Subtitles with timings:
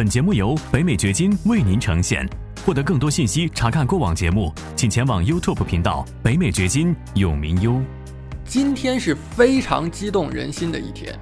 [0.00, 2.26] 本节目由北美掘金为您呈现。
[2.64, 7.78] 获得更多信息，查看过往节目，请前往 YouTube 频道“北美掘金”永明优。
[8.46, 11.14] 今天是非常激动人心的一天。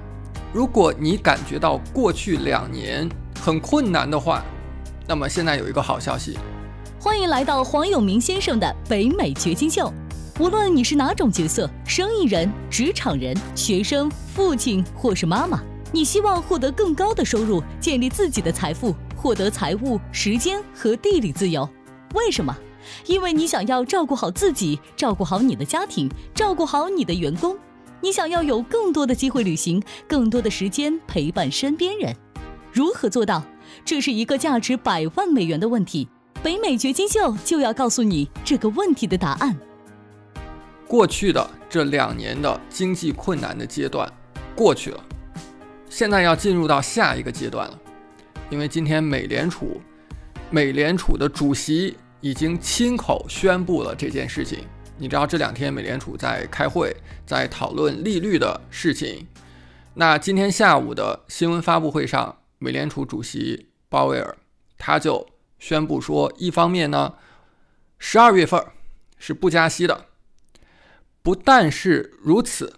[0.53, 3.05] 如果你感觉到过去两年
[3.41, 4.41] 很困难的话，
[5.05, 6.39] 那么现在有一个好消息。
[7.01, 9.93] 欢迎来到黄永明先生的北美掘金秀。
[10.39, 15.61] 无论你是哪种角色，生意人、职场人、学生、父亲或是妈妈。
[15.91, 21.67] 你希望获得更高的收入，建立自己的财富，获得财务、时间和地理自由。
[22.13, 22.55] 为什么？
[23.05, 27.57] 因为你想要照顾好自己，照顾好你的家庭，照顾好你的员工。
[28.01, 32.15] 你想要有更多的机会旅行，更多的时间陪伴身边人。
[32.71, 33.43] 如何做到？
[33.83, 36.07] 这是一个价值百万美元的问题。
[36.41, 39.59] 北美掘金秀就要告诉你这个问题的答案。
[40.87, 44.11] 过去的这两年的经济困难的阶段
[44.55, 45.03] 过去了。
[45.89, 47.79] 现在要进入到下一个阶段了，
[48.51, 49.81] 因为今天美联储，
[50.51, 54.65] 美联储的主席已经亲口宣布了这件事情。
[54.99, 59.27] 你知道这两天美联储在开会，在讨论利率的事情。
[59.95, 64.37] 那今天下午的新闻发布会上，美联储主席鲍威尔
[64.77, 67.15] 他就宣布说，一方面呢，
[67.97, 68.63] 十二月份
[69.17, 70.05] 是不加息的，
[71.23, 72.75] 不但是如此，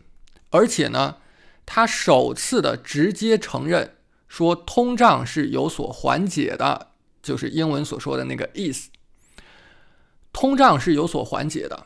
[0.49, 1.17] 而且呢。
[1.65, 8.89] 他首次的直接承认说通胀是有所缓解的，就是英文所说的那个意思。
[10.33, 11.85] 通胀是有所缓解的，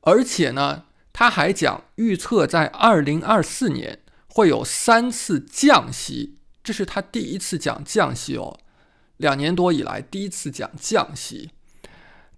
[0.00, 8.58] 而且呢，他还讲预测在二零二四年会有三次降息，这是他第一次讲降息哦，
[9.18, 11.50] 两年多以来第一次讲降息。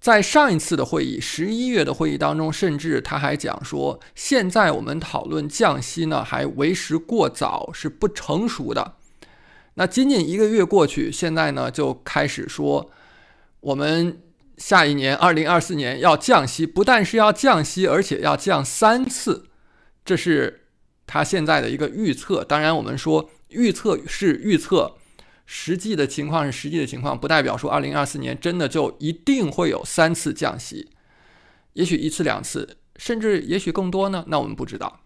[0.05, 8.96] 在上一次的会议，十一月的会议当中，甚至他还讲说，现在我们讨论降息呢，还为时过早，是不成熟的。
[9.77, 12.91] 那仅仅一个月过去，现在呢就开始说，
[13.61, 14.20] 我们
[14.58, 19.46] 下一年二零二四年要降息，不但是要降息，而且要降三次，
[20.05, 20.67] 这是
[21.07, 22.45] 他现在的一个预测。
[22.45, 24.96] 当然，我们说预测是预测。
[25.46, 30.88] 实际的情况是实际的情况，不代表说二零二四年真的就一定会有三次降息，
[31.74, 34.24] 也许一次两次，甚至也许更多呢？
[34.28, 35.00] 那我们不知道，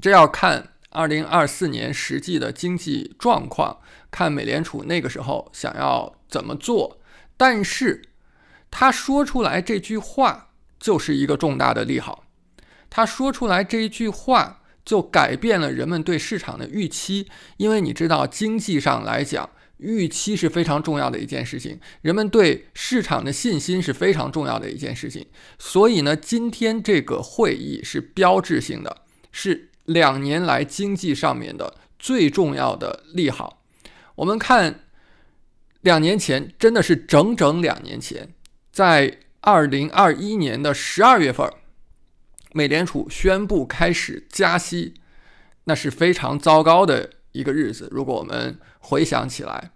[0.00, 7.00] 这要看二零二四年实际的经济状况，看美联储那个时候想要怎么做。
[7.36, 8.02] 但是
[8.70, 12.24] 他说出来这句话就是一个重大的利好，
[12.88, 19.50] 他说出来这一句话就改变了人们对市场的预期，因为你知道经济上来讲。
[19.78, 25.26] 预期是非常重要的一件事情，人们对市场的信心是非常重要的一件事情。
[25.58, 33.62] 所以呢，今天这个会议是标志性的，是两年来经济上面的最重要的利好。
[34.14, 34.80] 我们看，
[35.82, 38.32] 两年前真的是整整两年前，
[38.72, 41.46] 在二零二一年的十二月份，
[42.52, 44.94] 美联储宣布开始加息，
[45.64, 47.10] 那是非常糟糕的。
[47.32, 48.58] 一个日子，如果我们
[48.88, 49.72] 回想起来，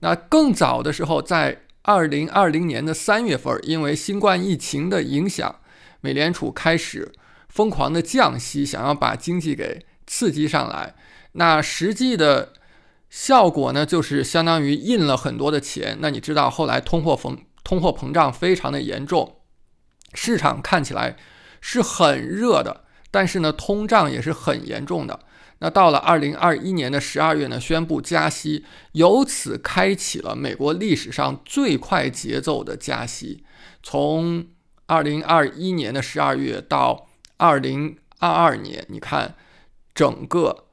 [0.00, 5.60] 那更早的时候，在二零二零年的三月份，因为新冠疫情的影响，
[6.02, 7.10] 美联储开始
[7.48, 10.94] 疯狂的降息，想要把经济给刺激上来。
[11.32, 12.52] 那实际的
[13.08, 15.96] 效果呢，就是相当于印了很多的钱。
[16.00, 19.36] 那你知道，后来通货膨通货膨胀非常的严重，
[20.12, 21.16] 市场看起来
[21.62, 25.20] 是很热的，但是呢，通胀也是很严重的。
[25.62, 33.44] 那到了二零二一年的十二月呢，宣布加息，由此开启了美国历史上最快节奏的加息。
[33.82, 34.46] 从
[34.86, 39.34] 二零二一年的十二月到二零二二年，你看
[39.94, 40.64] 整个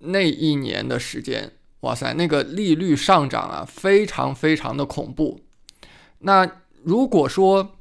[0.00, 5.40] 那一年的时间，哇塞，那个利率上涨啊，非常非常的恐怖。
[6.18, 6.46] 那
[6.82, 7.78] 如果说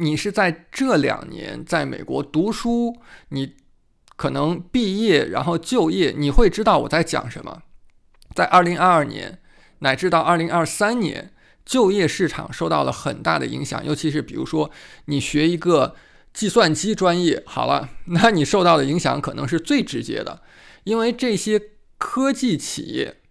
[0.00, 2.96] 你是在这两年在美国读书，
[3.28, 3.54] 你。
[4.20, 7.62] 可能毕业然后就业，你会知道我在讲什么。
[8.34, 9.40] 在二零二二年
[9.78, 11.32] 乃至到二零二三年，
[11.64, 14.70] 就业市场受到了很大的影响，尤其是比如说
[15.06, 15.96] 你学一个
[16.34, 20.42] 计算机专业，好了， 那你受到的影响可能是最直接的，
[20.84, 21.58] 因为这些
[21.96, 23.22] 科技企业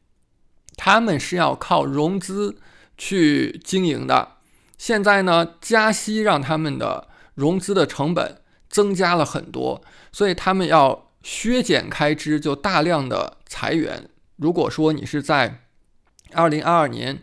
[0.75, 2.57] 他们是要靠融资
[2.97, 4.37] 去经营的。
[4.79, 8.38] 现在呢，加息让他们的融资的成本
[8.69, 9.81] 增加了很多。
[10.11, 14.09] 所以他们要削减开支，就大量的裁员。
[14.37, 15.63] 如果说你是在
[16.31, 17.19] 二零二二年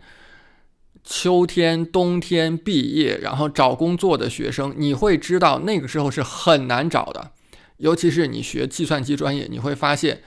[1.03, 7.31] 秋天、冬天毕业，然后找工作的学生，你会知道那个时候是很难找的。
[7.79, 10.23] 尤其是你学计算机专业，你会发现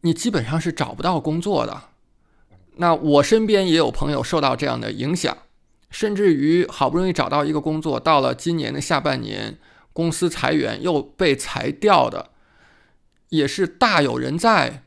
[0.00, 1.82] 你基本上是找不到工作的。
[2.76, 5.36] 那我身边也有朋友受到这样的影响，
[5.90, 9.58] 甚至于好不容易找到一个工作，到了今年的下半年，
[10.00, 12.30] 公司裁员又被裁掉的，
[13.28, 14.84] 也是大有人在。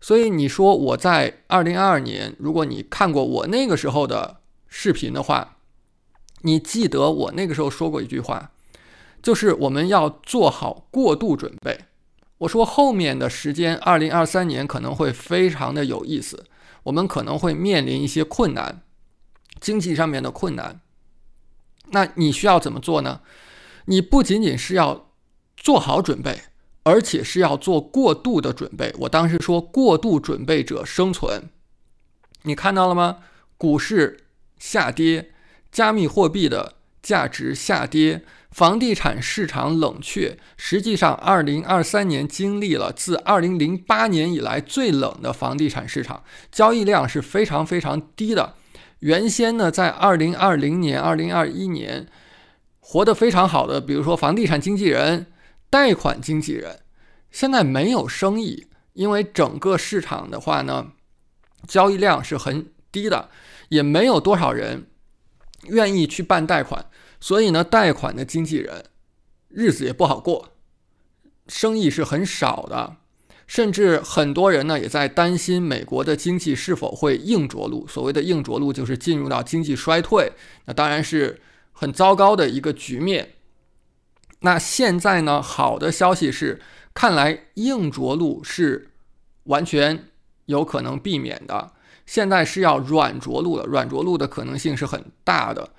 [0.00, 4.38] 所以你说我在二零二二年，如果你看过我那个时候的
[4.68, 5.56] 视频的话，
[6.42, 8.52] 你记得我那个时候说过一句话，
[9.20, 11.86] 就是我们要做好过度准备。
[12.38, 16.44] 我说后面的时间，二零二三年可能会非常的有意思，
[16.84, 18.82] 我们可能会面临一些困难，
[19.60, 20.80] 经济上面的困难。
[21.90, 23.20] 那你需要怎么做呢？
[23.86, 25.10] 你不仅仅是要
[25.56, 26.42] 做好准备。
[26.84, 28.92] 而且是要做过度的准备。
[28.98, 31.48] 我当时说，过度准备者生存。
[32.42, 33.18] 你看到了吗？
[33.56, 34.24] 股市
[34.58, 35.30] 下跌，
[35.70, 40.36] 加密货币的价值下跌，房地产市场冷却。
[40.56, 48.54] 实际上，二零二三年经历了自二零零八年以来最冷的房地产市场，交易量是非常非常低的。
[48.98, 52.08] 原先呢，在二零二零年、二零二一年
[52.92, 55.26] 活得非常好的，比如说房地产经纪人。
[55.70, 56.80] 贷款经纪人
[57.30, 60.92] 现在没有生意，因为整个市场的话呢，
[61.66, 63.30] 交易量是很低的，
[63.70, 64.88] 也没有多少人
[65.68, 66.84] 愿意去办贷款，
[67.18, 68.84] 所以呢，贷款的经纪人
[69.48, 70.50] 日子也不好过，
[71.48, 72.96] 生意是很少的，
[73.46, 77.88] 甚至很多人呢也在担心美国的经济是否会硬着陆。
[77.88, 80.32] 所谓的硬着陆，就是进入到经济衰退，
[80.66, 81.40] 那当然是
[81.82, 83.34] 很糟糕的一个局面。
[84.42, 85.42] 那现在呢？
[85.42, 86.62] 好的消息是，
[86.94, 88.92] 看来硬着陆是
[89.44, 90.04] 完全
[90.46, 91.72] 有可能避免的。
[92.06, 95.70] 现在是要软着陆了，软着陆的可能性是很大的。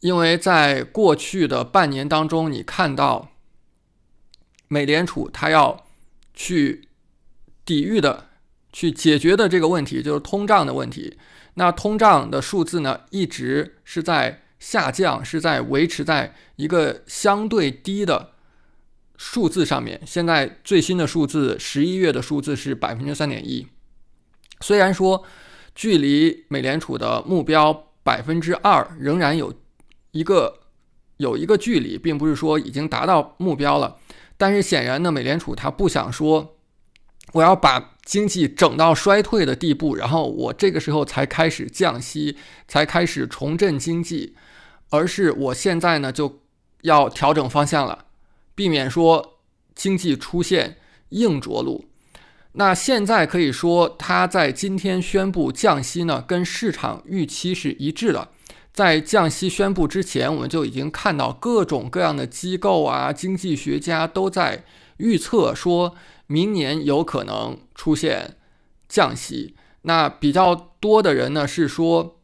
[0.00, 3.30] 因为在过去的半年当中，你看到
[4.66, 5.86] 美联储它要
[6.34, 6.88] 去
[7.64, 8.30] 抵御的、
[8.72, 11.16] 去解决的这个问题，就是通胀的问题。
[11.54, 14.42] 那通胀的数字呢，一直是在。
[14.58, 18.32] 下降是在维持在一个相对低的
[19.16, 20.00] 数字上面。
[20.06, 23.66] 现在最新的数字，十一月的数字是百分之三点一。
[24.60, 25.24] 虽然说
[25.74, 29.54] 距离美联储的目标百分之二仍然有
[30.10, 30.60] 一个
[31.18, 33.98] 有一个距离，并不是说已经达到目标了。
[34.36, 36.56] 但是显然呢，美联储它不想说
[37.32, 44.34] 我要把经济整到衰退的地步，然后我这个时候才开始降息，才开始重振经济。
[44.88, 46.40] 而是我现在呢就
[46.80, 48.06] 要调整方向了，
[48.54, 49.34] 避免说
[49.74, 50.78] 经济出现
[51.10, 51.84] 硬着陆。
[52.52, 58.28] 那现在可以说，他在今天宣布降息呢，跟市场预期是一致的。
[58.72, 64.64] 在降息宣布之前，我们就已经看到各种各样的机构啊、经济学家都在
[64.96, 65.94] 预测，说
[66.28, 68.36] 明年有可能出现
[68.88, 69.56] 降息。
[69.82, 72.14] 那比较多的人呢是说。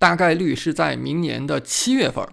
[0.00, 2.24] 大概率是在明年的七月份，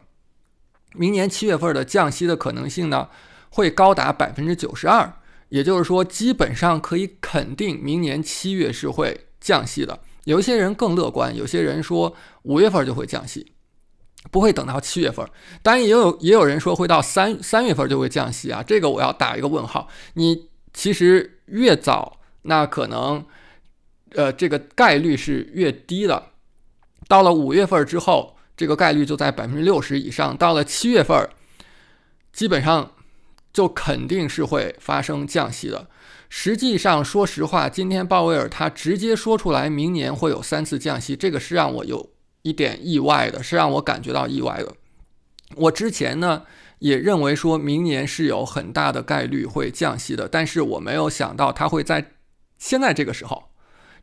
[0.94, 3.10] 明年七月份的降息的可能性呢，
[3.50, 5.12] 会高达百分之九十二。
[5.50, 10.00] 也就是说，基本上可以肯定，明年七月是会降息的。
[10.26, 13.54] 有一些人更乐观，有些人说五月份就会降息，
[14.30, 15.28] 不会等到七月份。
[15.64, 19.88] 当然，也有也有人说会到三三月份就会降息啊，这个我要打一个问号。
[20.14, 23.26] 你其实越早，那可能，
[24.12, 26.32] 呃，这个概率是越低的。
[27.08, 30.36] 到了五月份之后，这个概率就在百分之六十以上。
[30.36, 31.30] 到了七月份，
[32.34, 32.92] 基本上
[33.54, 35.88] 就肯定是会发生降息的。
[36.28, 42.10] 实际上，说实话，今天鲍威尔他直接说出来，明年会有三次降息，这个是让我有
[42.42, 44.74] 一点意外的，是让我感觉到意外的。
[45.56, 46.44] 我之前呢
[46.80, 52.12] 也认为说明年是有很大的概率会降息的，但是我没有想到他会在
[52.58, 53.52] 现在这个时候。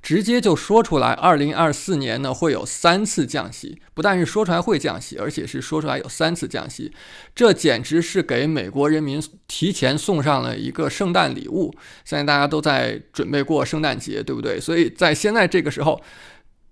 [0.02, 6.92] 直接就说出来，二零二四年呢会有三次降息，不但是说出来会降息，而且是说出来有三次降息，
[7.36, 11.72] 这简直是给美国人民提前送上了一个圣诞礼物。
[12.04, 14.58] 现在大家都在准备过圣诞节，对不对？
[14.58, 16.02] 所以在现在这个时候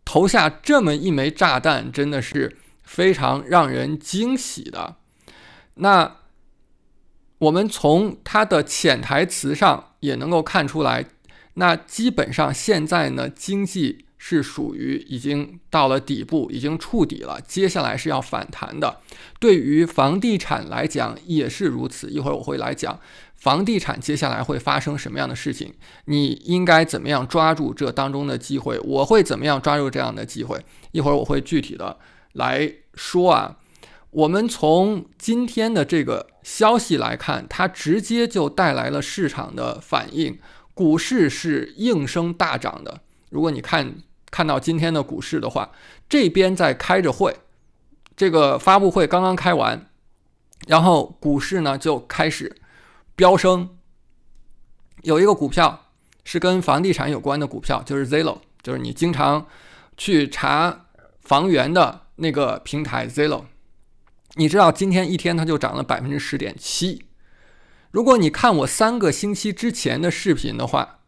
[0.04, 4.96] 投下这么一枚炸弹，真的是非常让人惊喜的。
[5.80, 6.16] 那
[7.38, 11.06] 我们从它的潜台词上也能够看出来。
[11.54, 19.00] 那基本上现在呢，经济是属于已经到了底部，已经触底了，接下来是要反弹的。
[19.38, 22.08] 对于房地产来讲也是如此。
[22.08, 23.00] 一会儿我会来讲
[23.34, 30.64] 房地产接下来会发生什么样的事情，你应该怎么样抓住这当中的机会，我会怎么样抓住这样的机会。
[30.92, 31.98] 一会儿我会具体的
[32.34, 33.56] 来说啊。
[34.10, 40.38] 我们从今天的这个消息来看，它直接就带来了市场的反应。
[40.74, 43.00] 股市是应声大涨的。
[43.28, 43.96] 如果你看
[44.30, 45.70] 看到今天的股市的话，
[46.08, 47.36] 这边在开着会，
[48.16, 49.86] 这个发布会刚刚开完，
[50.66, 52.56] 然后股市呢就开始
[53.14, 53.76] 飙升。
[55.02, 55.86] 有一个股票
[56.24, 59.46] 是跟房地产有关的股票，就是 Zillow，就是你经常
[59.96, 60.86] 去查
[61.20, 63.44] 房源的那个平台 Zillow。
[64.34, 67.04] 你知道今天一天它就涨了百分之十点七。
[67.90, 71.00] 如果你看我三个星期之前的视频的话，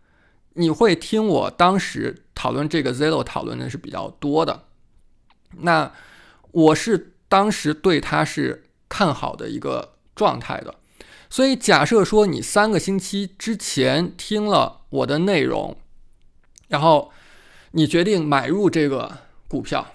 [0.55, 4.65] 你会听我当时讨论这个 Zillow 讨论的是比较多的。
[5.59, 5.93] 那
[6.51, 10.75] 我是当时对它是看好的一个状态的。
[11.31, 15.77] 所以假设说你三个星期之前听了我的内容，
[16.69, 17.11] 然后
[17.71, 19.95] 你决定买入这个股票，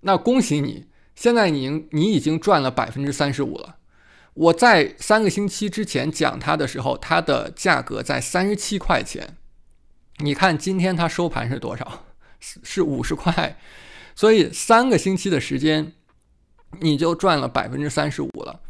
[0.00, 3.76] 那恭喜你，现在你你已经赚了百分之三十五了。
[4.34, 9.36] 我在三个星期之前讲它的时候，它的价格在三十七块钱。
[10.18, 12.04] 你看今天它收盘是多少？
[12.40, 13.58] 是是五十块。
[14.14, 15.92] 所以三个星期的时间，
[16.80, 18.60] 你就赚了百分之三十五了。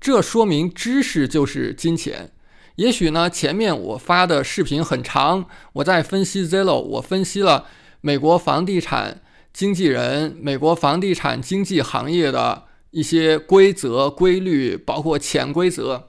[0.00, 2.30] 这说明知识就是金钱。
[2.76, 7.66] 也许呢，前面我发的视频很长，我在分析 Zillow，我分析了
[8.00, 9.20] 美国房地产
[9.52, 12.64] 经纪人、美国房地产经纪行业的。
[12.92, 16.08] 一些规则、规律，包括潜规则。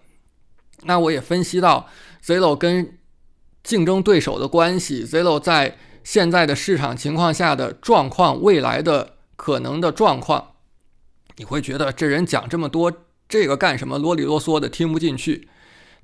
[0.86, 1.88] 那我也分析到
[2.26, 2.98] Zillow 跟
[3.62, 10.54] 竞争对手的关系，Zillow 在现在的市场情况下的状况，未来的可能的状况。
[11.36, 12.92] 你会觉得这人讲这么多，
[13.30, 14.00] 这个干什么？
[14.00, 15.50] 啰里啰嗦的，听不进去。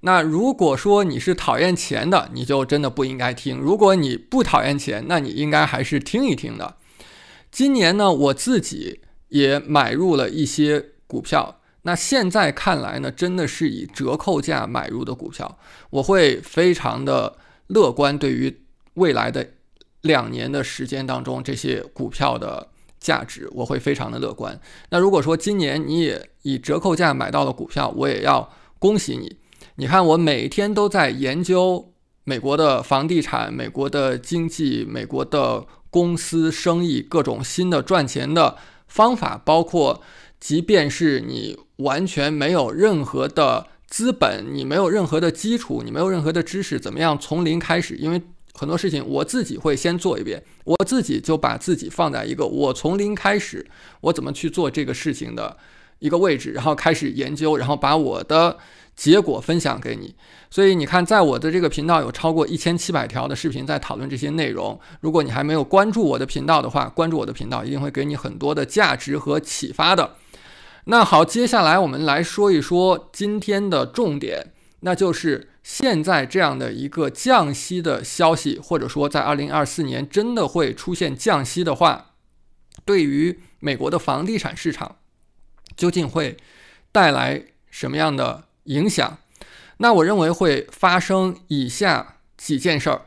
[0.02, 6.76] 那如果说你是讨厌钱的，你就真的不应该听；如果你不讨厌钱，那你应该还是听一听的。
[7.52, 9.02] 今年呢，我自己。
[9.30, 17.36] 也买入了一些股票，那现在看来呢，真的是以折扣价买入的股票，我会非常的
[17.68, 18.62] 乐观，对于
[18.94, 19.46] 未来的
[20.00, 22.70] 两年的时间当中，这些股票的
[23.02, 24.58] 价值，我会非常的乐观。
[24.92, 28.50] 那如果说今年你也以折扣价买到了股票，我也要
[28.80, 29.36] 恭喜你。
[29.76, 35.66] 你看，我每天都在研究美国的房地产、美国的经济、美国的
[35.98, 38.56] 公司生意，各种新的赚钱的。
[38.86, 40.00] 方法包括，
[40.40, 47.96] 即便是你完全没有任何的资本，你没有任何的基础，你没有任何的知识，怎么样从零开始？
[47.96, 48.22] 因为
[48.54, 53.66] 很多事情我自己会先做一遍，我自己就把自己放在一个我从零开始，
[54.02, 55.58] 我怎么去做这个事情的
[55.98, 58.60] 一个位置，然后开始研究，然后把我的。
[58.98, 60.16] 结果分享给你，
[60.50, 64.78] 所以你看，在我的这个频道有超过一千七百条的视频在讨论这些内容。
[65.02, 70.16] 如果你还没有关注我的频道的话，关注我的频道一定会给你很多的价值和启发的。
[70.86, 82.14] 那好，接下来我们来说一说今天的重点，那就是现在这样的一个降息的消息，或者说在二零二四年真的会出现降息的话，
[82.84, 84.96] 对于美国的房地产市场
[85.76, 86.36] 究竟会
[86.92, 88.46] 带来什么样的？
[88.68, 89.18] 影响，
[89.78, 93.02] 那我认为会发生以下几件事儿。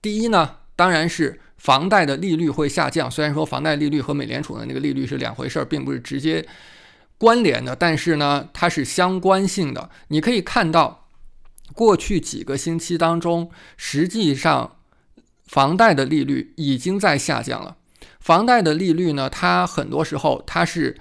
[0.00, 3.10] 第一呢，当然是房贷的利率会下降。
[3.10, 6.46] 虽然说房贷利率和美联储的那个利率是两回事儿，并不是直接
[7.18, 9.90] 关联的，但是呢，它是相关性的。
[10.08, 11.08] 你可以看到，
[11.74, 14.76] 过去几个星期当中，实际上
[15.46, 17.76] 房贷的利率已经在下降了。
[18.20, 20.96] 房贷的利率呢，它很多时候它是。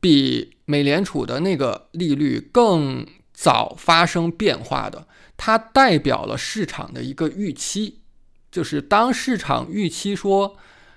[0.00, 8.00] 比美联储的那个利率更早发生变化的，它代表了市场的一个预期，
[8.50, 10.56] 就是当市场预期说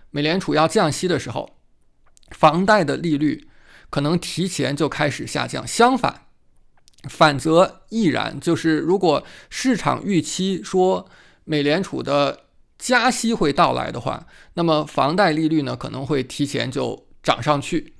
[0.09, 1.57] 美联储要降息的时候，
[2.31, 3.47] 房贷的利率
[3.89, 5.65] 可能提前就开始下降。
[5.65, 6.27] 相反，
[7.09, 11.09] 反则亦然，就是如果市场预期说
[11.43, 12.41] 美联储的
[12.77, 17.95] 加息会到来的话，那么房贷利率呢可能会提前就涨上去。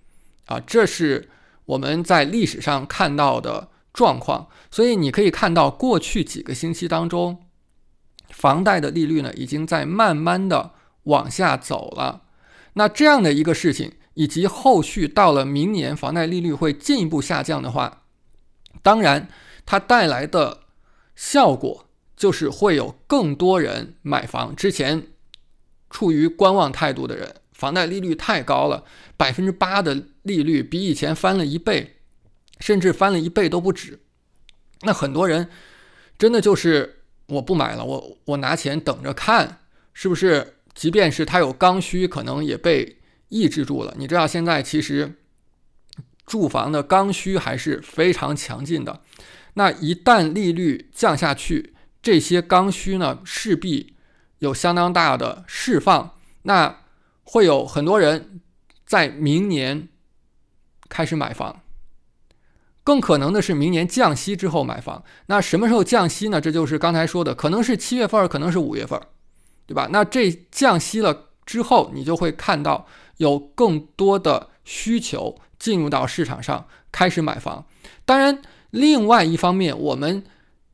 [0.51, 1.29] 啊，这是
[1.63, 7.45] 我们在历史上看到的状况，所以你可以看到过去几个星期当中，
[8.29, 10.71] 房贷的利率呢已经在慢慢的
[11.03, 12.23] 往下走了。
[12.73, 18.03] 那这样的一个事情，以及后续到了明年房贷利率会进一步下降的话，
[18.81, 19.29] 当然
[19.65, 20.63] 它带来的
[21.15, 21.85] 效果
[22.17, 24.53] 就是会有更多人买房。
[24.53, 25.07] 之前
[25.89, 27.35] 处于观望态度的人。
[27.61, 28.83] 房贷利率太高了，
[29.15, 31.97] 百分之八的利率比以前翻了一倍，
[32.59, 33.99] 甚至翻了一倍都不止。
[34.81, 35.47] 那很多人
[36.17, 39.59] 真的就是我不买了，我我拿钱等着看，
[39.93, 40.55] 是不是？
[40.73, 42.97] 即便是它有刚需，可能也被
[43.29, 43.93] 抑制住了。
[43.95, 45.17] 你知道现在其实
[46.25, 49.01] 住房的刚需还是非常强劲的。
[49.53, 53.93] 那一旦利率降下去，这些刚需呢势必
[54.39, 56.80] 有相当大的释放，那
[57.23, 58.41] 会有很多人
[58.85, 59.87] 在明年
[60.89, 61.61] 开始买房。
[62.83, 65.03] 更可能的是明年降息之后买房。
[65.27, 66.41] 那什么时候降息呢？
[66.41, 68.99] 这就是刚才说的，可能是七月份，可能是五月份，
[69.67, 69.87] 对吧？
[69.91, 72.87] 那这降息了之后，你就会看到
[73.17, 77.65] 有更多的需求进入到市场上，开始买房。
[78.03, 80.23] 当然，另外一方面，我们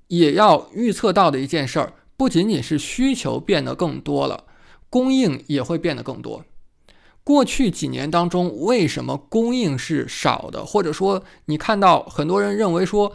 [0.08, 4.46] 也要预测到的一件事儿，不仅仅是需求变得更多了，
[4.90, 6.44] 供应也会变得更多。
[7.24, 10.66] 过去几年当中，为什么供应是少的？
[10.66, 13.12] 或者说，你看到很多人认为说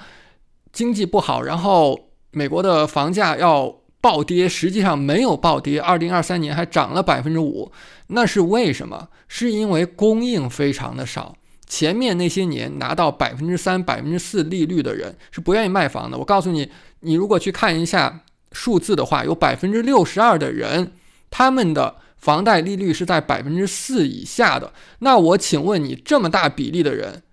[0.73, 1.99] 经济不好，然后
[2.31, 7.73] 美国的房价要暴跌，实际上没有暴跌，二零二三年还涨了百分之五，
[8.09, 9.09] 那是为什么？
[9.29, 11.35] 是因为供应非常的少。
[11.67, 16.19] 前面那些年拿到百分之三、百分之四利率的人是不愿意卖房的。
[16.19, 16.69] 我告诉你，
[17.01, 18.21] 你如果去看一下
[18.53, 20.93] 数字的话，有百分之六十二的人，
[21.33, 21.97] 他们的。
[22.23, 27.25] 房贷利率是在百分之四以下的，那我请问你，这么大比例的人，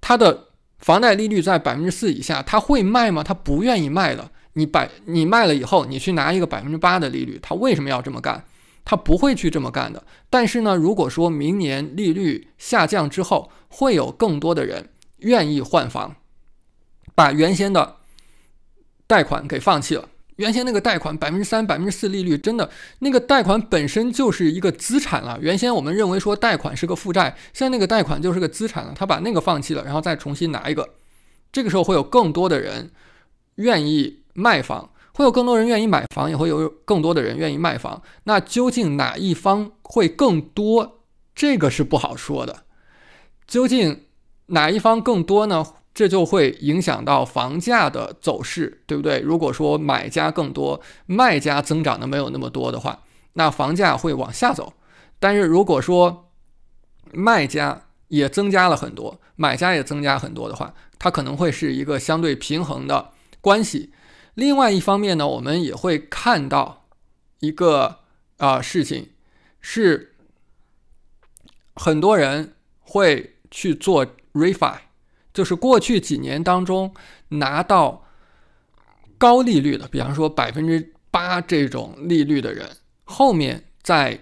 [0.00, 0.48] 他的
[0.80, 3.22] 房贷利率在百分之四以下，他会卖吗？
[3.22, 4.32] 他不愿意卖的。
[4.54, 8.44] 你百你卖了以后，你去拿一个百分之八的利率，他为什么要这么干？
[8.84, 10.04] 他不会去这么干的。
[10.28, 16.16] 但是呢，如果说明年利率下降之后，会有更多的人愿意换房，
[17.14, 17.98] 把原先的
[19.06, 20.08] 贷款给放弃了。
[20.36, 22.70] 原先那个贷款百分之三、百分之四利率，真的
[23.00, 25.38] 那个贷款本身就是一个资产了。
[25.40, 28.92] 原先我们认为说贷款是个负债，现在那个贷款就是个资产了。
[28.96, 30.88] 他把那个放弃了，然后再重新拿一个，
[31.52, 32.90] 这个时候会有更多的人
[33.56, 38.02] 愿意卖房，会有更多人愿意买房，也会有更多的人愿意卖房。
[38.24, 41.00] 那究竟哪一方会更多？
[41.34, 42.64] 这个是不好说的。
[43.46, 44.04] 究竟
[44.46, 45.64] 哪一方更多呢？
[45.94, 49.20] 这就会影响到房价的走势，对不对？
[49.20, 53.02] 如果说买家更多，卖家增长的没有那么多的话，
[53.34, 54.72] 那房价会往下走。
[55.18, 56.30] 但是如果说
[57.12, 63.92] 卖家也增加了很多，买家也增加很多的话，它可能会是一个相对平衡的关系。
[64.34, 66.86] 另外一方面呢，我们也会看到
[67.40, 67.98] 一个
[68.38, 69.10] 啊事情，
[69.60, 70.14] 是
[71.74, 74.78] 很多人会去做 refi。
[75.32, 76.94] 就是过去几年当中
[77.28, 78.06] 拿到
[79.18, 82.68] 高利率的，比方说百分之八这种利率的人，
[83.04, 84.18] 后面在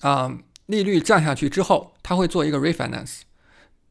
[0.00, 3.20] 啊利率降下去之后，他会做一个 refinance，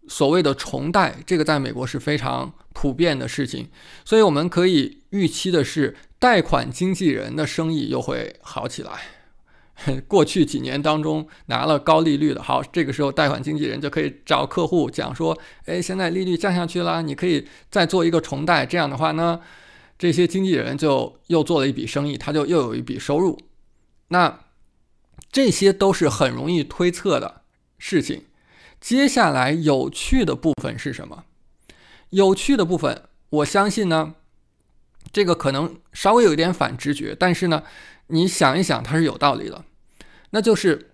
[0.07, 3.69] 所谓的重贷，这个在美国是非常普遍的事情，
[4.05, 8.91] 所以我们可以预期的是，贷款经纪人的生意又会好起来。
[10.07, 19.39] 过去几年当中拿了高利率的，好，这个时候贷款经纪人就可以找客户讲说，哎，现在利率降下去了，你可以再做一个重贷，这样的话呢，
[19.97, 23.39] 这些经纪人就又做了一笔生意，他就又有一笔收入。
[24.09, 24.39] 那
[25.31, 27.41] 这些都是很容易推测的
[27.77, 28.25] 事情。
[28.81, 31.25] 接下来有趣的部分是什么？
[32.09, 34.15] 有趣的部分，我相信呢，
[35.11, 37.63] 这个可能稍微有一点反直觉，但是呢，
[38.09, 39.65] 你想一想，它是有道理的。
[40.31, 40.91] 那就是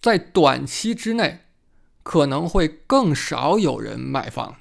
[0.00, 1.40] 在短期之内，
[2.02, 4.56] 可能会更少有人买房。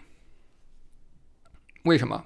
[1.83, 2.25] 为什么？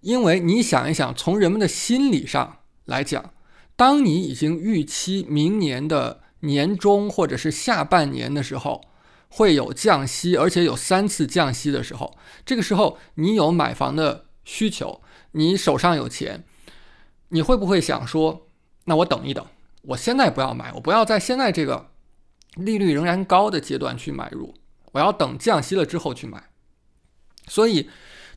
[0.00, 3.32] 因为你想一想，从人们的心理上来讲，
[3.74, 8.82] 当你已经预期明年的年中或者是下半年的时候
[9.28, 12.16] 会有降息，而且有三次降息的时候，
[12.46, 16.44] 这个时候你有买房的需求，你手上有钱，
[17.28, 18.48] 你会不会想说，
[18.84, 19.46] 那我等一等？
[19.82, 21.90] 我现在不要买，我不要在现在这个
[22.56, 24.54] 利率仍然高的阶段去买入，
[24.92, 26.50] 我要等降息了之后去买。
[27.46, 27.88] 所以，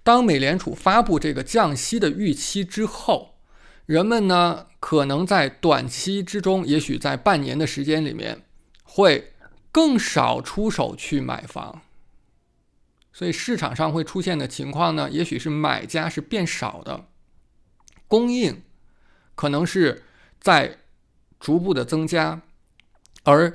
[0.03, 3.35] 当美联储发布这个降息的预期之后，
[3.85, 8.43] 人们呢可能在短期之中，也许在半年的时间里面，
[8.83, 9.33] 会
[9.71, 11.81] 更少出手去买房。
[13.11, 17.07] 所以市场上会出现的情况呢，也许是买家是变少的，
[18.07, 18.63] 供应
[19.41, 20.03] 可能是
[20.39, 20.77] 在。
[21.43, 22.39] 逐步的增加，
[23.23, 23.51] 而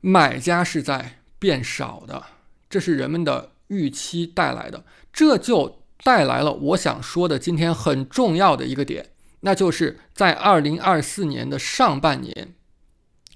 [0.00, 2.20] 买家是在变少的，
[2.68, 9.10] 这是人们的预期带来的，这就带来了我想说的今天很重要的一个点，
[9.42, 12.54] 那就是在二零二四年的上半年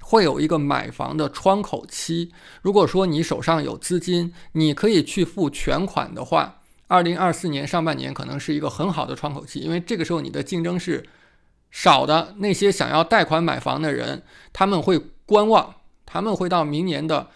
[0.00, 2.32] 会有一个买房的窗口期。
[2.62, 11.08] 如果说你手上有资金，你可以去付全款的话，二零二四年上半年可能是一个很好的窗口期，因为这个时候你的竞争是。
[11.78, 15.74] 少的那些想要贷款买房的人，他们会观望，
[16.06, 17.28] 他们会到明年的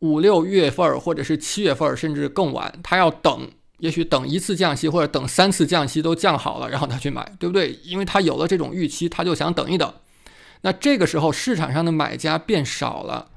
[0.00, 7.72] 五六月份或者是七月份，甚至更晚，他要等也许等一次降息或者等三次降息都降好了，然后他去买，对不对？
[7.84, 9.90] 因为他有了这种预期，他就想等一等。
[10.60, 13.30] 那这个时候市场上的买家变少了，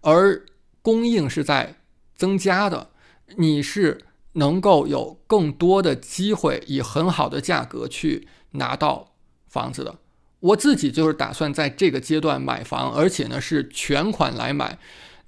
[0.00, 0.46] 而
[0.80, 1.74] 供应是在
[2.16, 2.88] 增加的，
[3.36, 9.13] 你是能够有更多的机会以很好的价格去拿到
[9.54, 9.94] 房子的。
[10.40, 14.76] 我自己就是打算在这个阶段买房，而且呢是全款来买。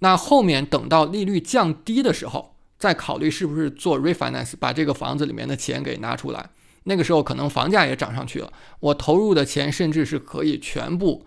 [0.00, 6.50] 那后面等到利率降低的时候，再考虑是不是做 refinance，把这个房子里面的钱给拿出来。
[6.84, 11.24] 那个时候可能房价也涨上去了，我投入的钱甚至是可以全部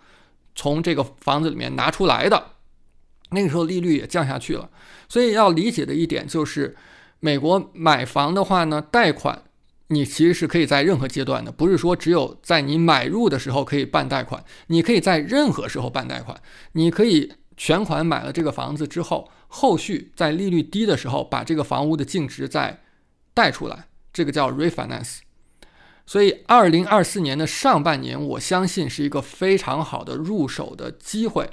[0.53, 2.51] 从这个房子里面拿出来的。
[3.31, 4.69] 那个时候利率也降下去了。
[5.07, 6.75] 所以要理解的一点就是，
[7.19, 9.43] 美国买房的话呢，贷款。
[9.91, 16.39] 你其实是可以在任何阶段的，不是说只有在你买入的时候可以办贷款，你可以在任何时候办贷款。
[16.73, 22.81] 你可以全款买了这个房子之后，后续在利率低的时候把这个房屋的净值再
[23.33, 25.17] 贷出来，这个叫 refinance。
[26.05, 31.49] 所以，二零二四年的上半年，我相信是一个非常好的入手的机会。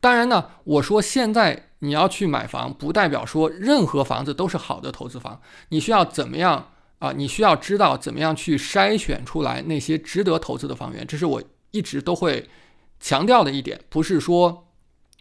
[0.00, 6.72] 当然呢，我说现在你要去买房，不代表说任何房子都是好的投资房，你需要怎么样？
[6.98, 12.48] 啊，你需要知道怎么样去筛选出来那些值得投资的房源，这是我一直都会
[12.98, 13.80] 强调的一点。
[13.88, 14.66] 不是说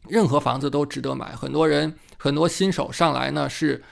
[0.08, 3.84] 任何房子都值得买，很多人很多新手上来呢是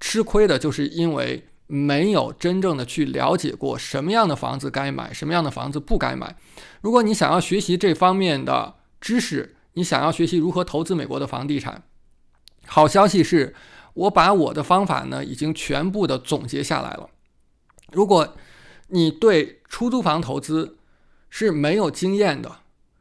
[0.00, 6.36] 吃亏的，就是因为没有真正的去了解过什么样的房子该买，什么样的房子不该买。
[6.80, 11.84] 如果你想要学习这方面的知识，你想要学习如何投资美国的房地产，
[12.66, 13.54] 好消息是。
[13.94, 17.08] 我把我的方法呢，已经全部的总结下来了。
[17.92, 18.36] 如果
[18.88, 20.76] 你对出租房投资
[21.30, 22.56] 是没有经验的，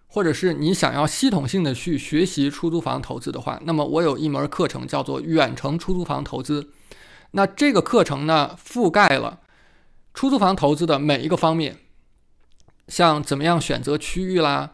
[0.07, 6.71] 或者是你想要系统性的去学习出租房投资的话，那么我有一门课程叫做远程出租房投资。
[7.31, 9.39] 那这个课程呢，覆盖了
[10.13, 11.79] 出租房投资的每一个方面，
[12.87, 14.73] 像怎么样选择区域啦，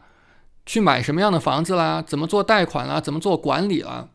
[0.66, 4.10] 去买什么样的房子啦，怎么做贷款啦，怎么做管理啦。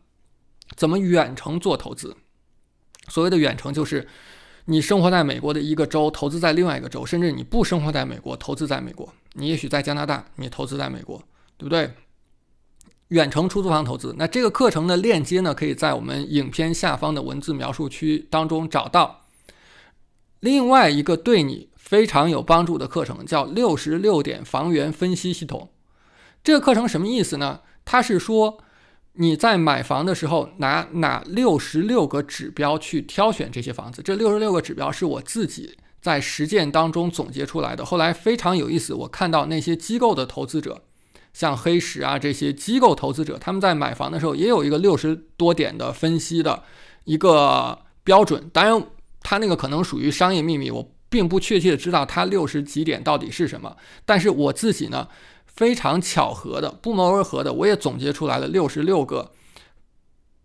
[0.74, 2.16] 怎么远程做投资？
[3.08, 4.08] 所谓的远程就是
[4.64, 9.14] 你生活在美国的一个州，投资在另外一个州，甚至你不生活在美国，投资在美国。
[9.34, 11.22] 你也许在加拿大，你投资在美国，
[11.56, 11.94] 对不对？
[13.08, 14.12] 远程出租房投资。
[14.18, 19.26] 那这个课程的链接呢，可以在我们影片下方的文字描述区当中找到。
[20.40, 25.70] 另外一个对你非常有帮助的课程叫六十六点房源分析系统。
[26.42, 27.60] 这个课程什么意思呢？
[27.84, 28.58] 它是说。
[29.18, 34.02] 你在买房的时候拿哪六十六个指标去挑选这些房子？
[34.02, 37.84] 这六十六个指标是我自己在实践当中总结出来的。
[37.84, 40.82] 后来非常有意思，我看到那些机构的投资者，
[41.32, 46.62] 像黑石啊这些机构投资者，他们在买房的时候也有一个六十多点的分析的
[47.04, 48.50] 一个标准。
[48.52, 48.86] 当然，
[49.20, 53.76] 他那个可能属于商业秘密，我并不确切的知道他六十几点到底是什么。
[54.04, 55.08] 但是我自己呢？
[55.56, 59.32] 非常巧合的，不谋而合的，我也总结出来了六十六个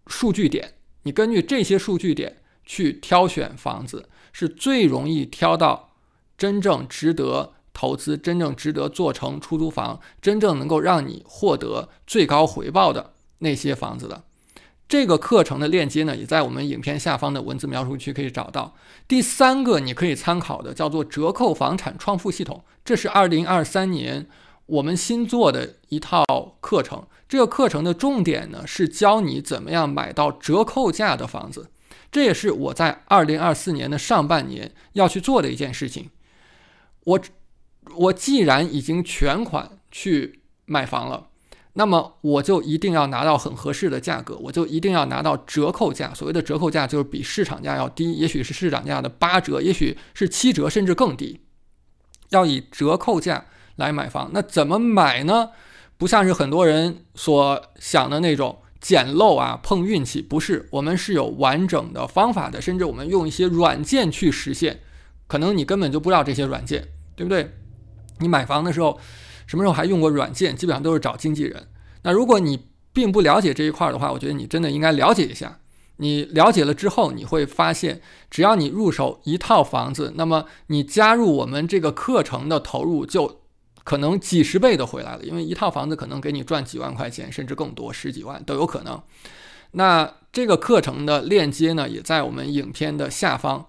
[0.08, 0.76] 数据点。
[1.04, 5.90] 你根据这些数据点去挑选房子，是最容易挑到
[6.38, 14.24] 真正值得投资、真正值得做成出租房、真正能够让你获得最高回报的那些房子的。
[14.88, 18.76] 这个课程的链接呢，也在我们影片下方的文字描述区可以找到。
[19.08, 24.28] 第三个你可以参考的叫做折扣房产创富系统，这是二零二三年。
[24.72, 26.24] 我们新做的一套
[26.62, 31.70] 课程，这个课程的重点呢是教你怎么样买到折扣价的房子，
[32.10, 36.10] 这也是我在二零二四年的上半年要去做的一件事情。
[37.04, 37.20] 我
[37.98, 41.28] 我既然已经全款去买房了，
[41.74, 46.14] 那么我就一定要拿到很合适的价格，我就一定要拿到折扣价。
[46.14, 51.42] 所谓的折扣价就是比市场价要低，也许是市场价的八折，也许是七折，甚至更低，
[52.30, 53.48] 要以折扣价。
[53.82, 55.50] 来买房，那怎么买呢？
[55.98, 60.68] 不像是很多人所想的那种捡漏啊、碰运气，不是。
[60.72, 64.80] 我们是有完整的方法的，甚至我们用一些软件去实现。
[65.28, 67.52] 可能你根本就不知道这些软件，对不对？
[68.18, 69.00] 你买房的时候，
[69.46, 70.56] 什么时候还用过软件？
[70.56, 71.68] 基本上都是找经纪人。
[72.02, 75.60] 那如果你并不了解这一块的话，我觉得你真的应该了解一下。
[75.98, 83.41] 你了解了之后，你会发现，只要你入手一套房子，那么你加入我们这个课程的投入就。
[83.84, 89.02] 可能几十倍都回来了，因为一套房子可能给你赚几万块钱，甚至更多，十几万都有可能。
[89.72, 93.66] 那这个课程的链接呢，也在我们影片的下方。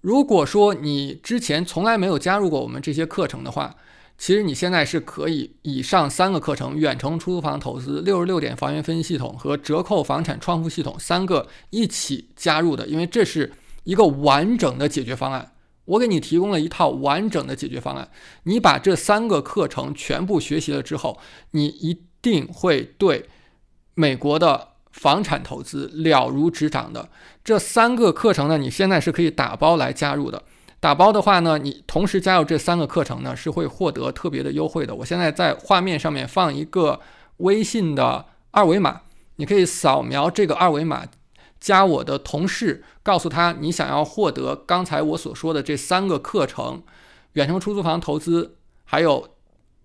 [0.00, 3.74] 如果说你之前从来没有加入过我们这些课程的话，
[4.18, 13.52] 其实你现在是可以以上三个课程——远程出租房投资、六十六点房源分析系统和折扣房产创富系统三个一起加入的，因为这是
[13.84, 15.52] 一个完整的解决方案。
[15.84, 18.08] 我给你提供了一套完整的解决方案。
[18.44, 21.18] 你把这三个课程全部学习了之后，
[21.50, 23.28] 你一定会对
[23.94, 27.08] 美国的房产投资了如指掌的。
[27.42, 30.42] 这三个课程呢，你现在是可以打包来加入的。
[30.78, 34.94] 打包的话呢，你同时加入这三个课程呢，是会获得特别的优惠的。
[34.94, 37.00] 我现在在画面上面放一个
[37.36, 39.02] 微信的二维码，
[39.36, 41.06] 你可以扫描这个二维码，
[41.62, 46.82] 加我的同事，告诉他你想要获得刚才我所说的这三个课程：
[47.34, 49.36] 远程出租房投资，还有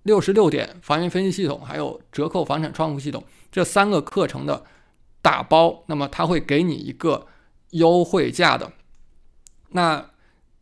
[0.02, 4.66] 六十六点房源分析系统，还有折扣房产窗户系统这三个课程的
[5.22, 5.84] 打包。
[5.86, 7.28] 那么他会给你一个
[7.70, 8.74] 优惠价的。
[9.70, 10.10] 那。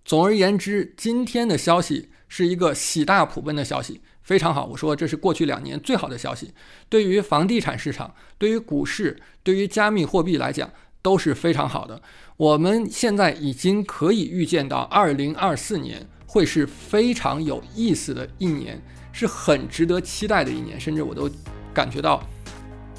[0.07, 4.63] 总而言之，今天的消息是一个喜大普奔的消息，非常好。
[4.67, 6.53] 我说这是过去两年最好的消息，
[6.89, 10.71] 对于房地产市场、对于股市、对于加密货币来讲
[11.05, 12.01] 都是非常好的。
[12.35, 21.29] 我们现在已经可以预见到，二零二四年会是非常有意思的一年，是很值得期待的一年，甚至我都
[21.71, 22.19] 感觉到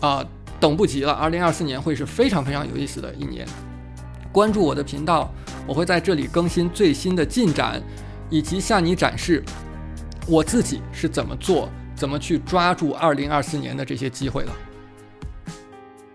[0.00, 0.24] 啊，
[0.60, 1.12] 等不及了。
[1.12, 3.44] 二零二四年会是非常非常有意思的一年。
[4.30, 5.28] 关注我的频道。
[5.68, 7.82] 我会在这里更新最新的进展，
[8.30, 9.42] 以及向你展示
[10.28, 14.52] 我自己是怎么做、怎么去抓住2024年的这些机会了。